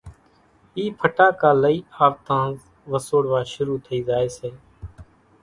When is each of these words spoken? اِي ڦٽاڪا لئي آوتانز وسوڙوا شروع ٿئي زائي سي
اِي 0.77 0.83
ڦٽاڪا 0.99 1.51
لئي 1.63 1.77
آوتانز 2.05 2.57
وسوڙوا 2.91 3.41
شروع 3.53 3.77
ٿئي 3.85 3.99
زائي 4.07 4.27
سي 4.37 4.49